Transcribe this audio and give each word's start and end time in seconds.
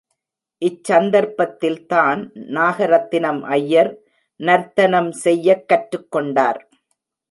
இச் 0.61 0.91
சந்தர்ப்பத்தில்தான் 0.91 2.21
நாகரத்தினம் 2.55 3.41
ஐயர் 3.51 3.93
நர்த்தனம் 4.39 5.11
செய்யக் 5.23 5.65
கற்றுக்கொண்டார். 5.69 6.61